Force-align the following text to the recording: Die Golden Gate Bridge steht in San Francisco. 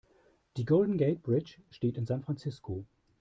Die 0.57 0.65
Golden 0.65 0.97
Gate 0.97 1.21
Bridge 1.21 1.61
steht 1.69 1.95
in 1.95 2.07
San 2.07 2.23
Francisco. 2.23 2.85